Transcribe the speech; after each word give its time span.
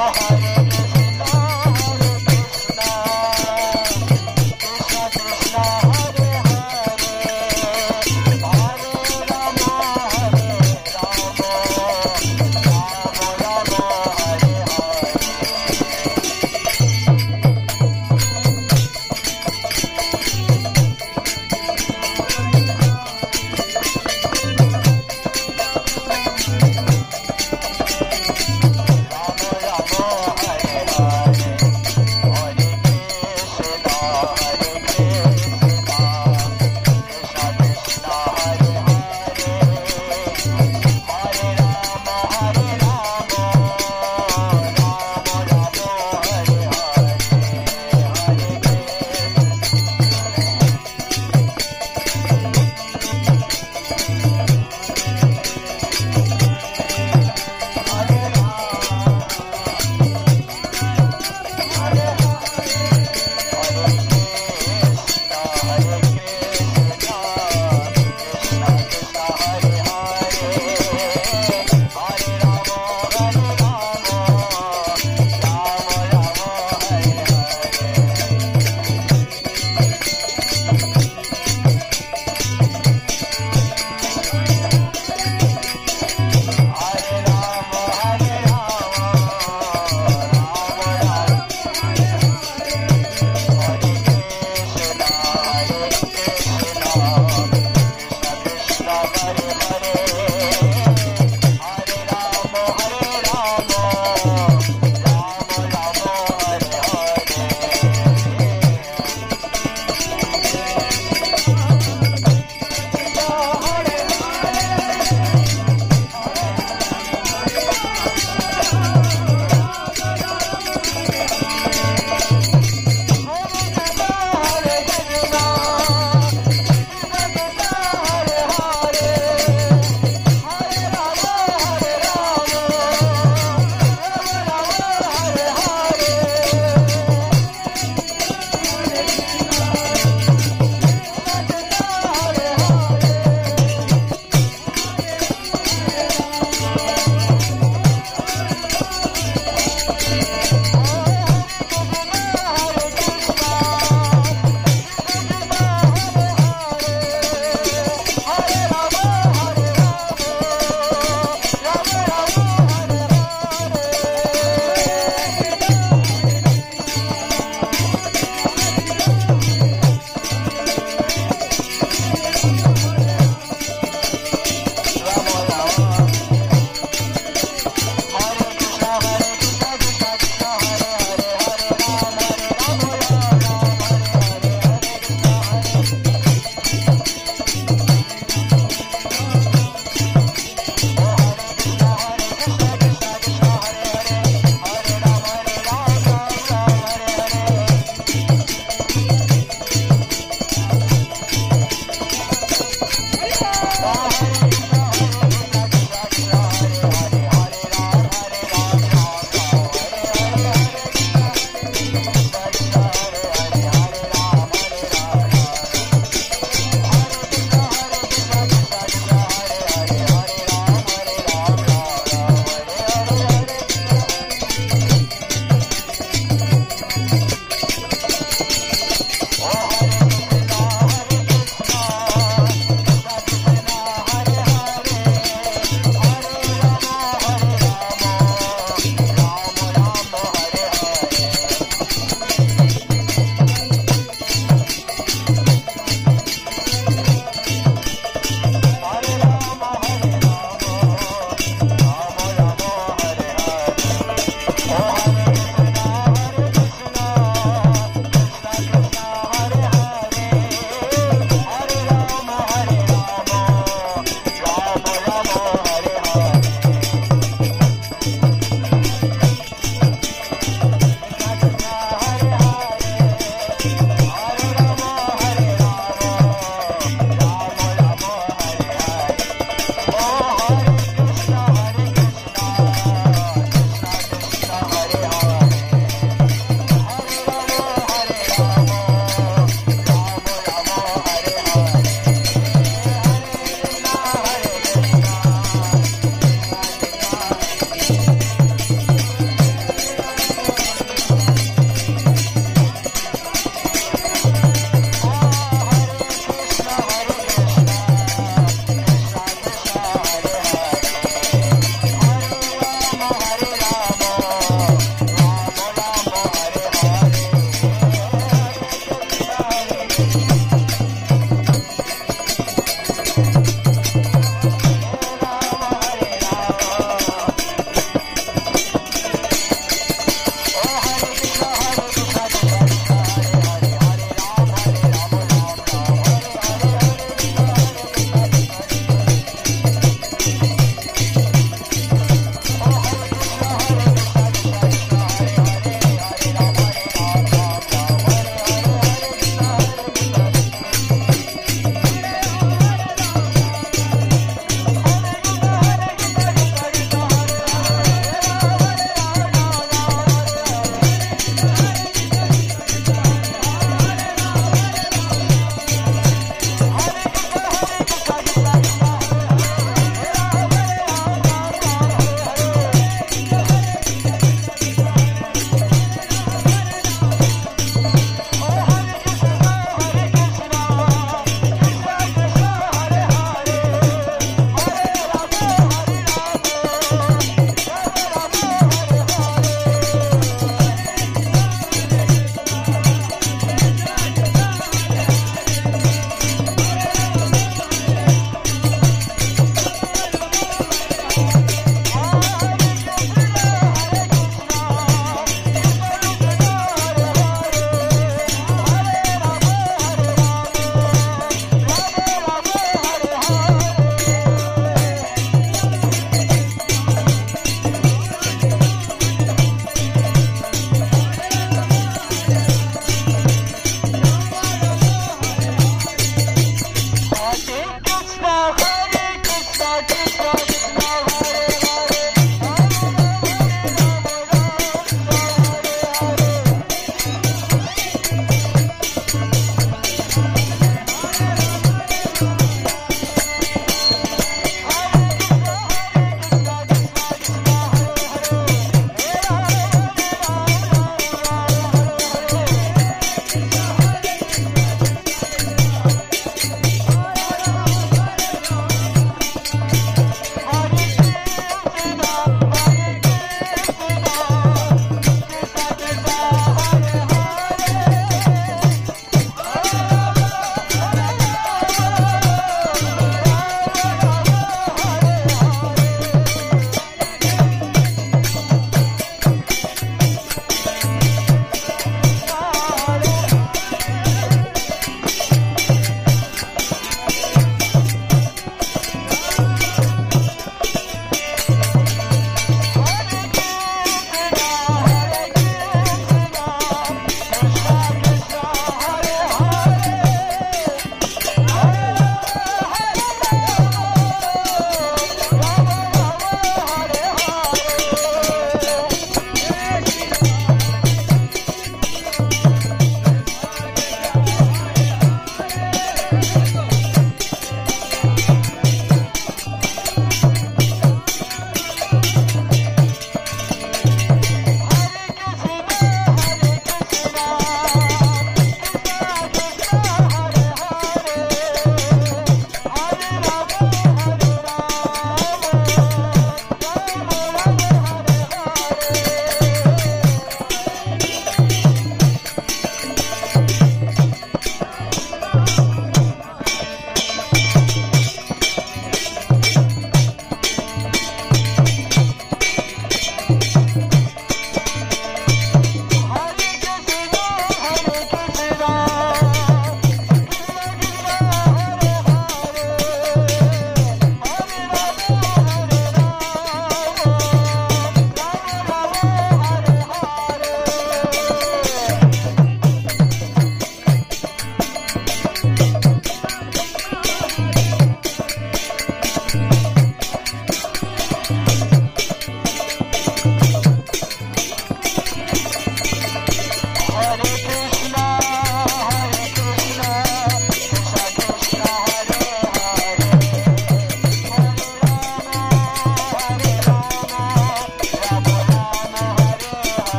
Oh. 0.00 0.37